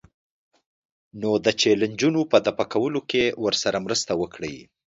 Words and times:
نو 1.21 1.31
د 1.45 1.47
چیلنجونو 1.61 2.21
په 2.31 2.37
دفع 2.45 2.65
کولو 2.73 3.01
کې 3.09 3.23
ورسره 3.43 3.77
مرسته 3.85 4.11
وکړئ. 4.21 4.55